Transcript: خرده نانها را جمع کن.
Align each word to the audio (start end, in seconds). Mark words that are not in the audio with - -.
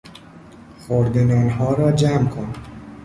خرده 0.87 1.23
نانها 1.23 1.73
را 1.73 1.91
جمع 1.91 2.29
کن. 2.29 2.53